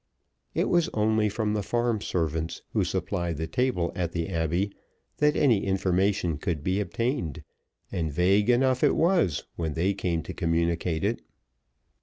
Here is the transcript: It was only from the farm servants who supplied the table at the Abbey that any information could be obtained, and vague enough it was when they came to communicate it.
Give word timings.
It 0.55 0.67
was 0.67 0.89
only 0.95 1.29
from 1.29 1.53
the 1.53 1.61
farm 1.61 2.01
servants 2.01 2.63
who 2.73 2.83
supplied 2.83 3.37
the 3.37 3.45
table 3.45 3.91
at 3.93 4.13
the 4.13 4.29
Abbey 4.29 4.73
that 5.17 5.35
any 5.35 5.63
information 5.63 6.39
could 6.39 6.63
be 6.63 6.79
obtained, 6.79 7.43
and 7.91 8.11
vague 8.11 8.49
enough 8.49 8.83
it 8.83 8.95
was 8.95 9.43
when 9.57 9.75
they 9.75 9.93
came 9.93 10.23
to 10.23 10.33
communicate 10.33 11.03
it. 11.03 11.21